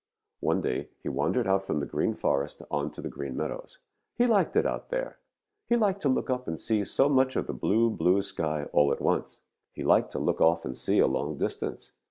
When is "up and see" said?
6.27-6.83